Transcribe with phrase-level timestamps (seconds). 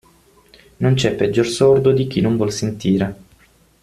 [0.77, 3.15] Non c'è peggior sordo di chi non vuol sentire.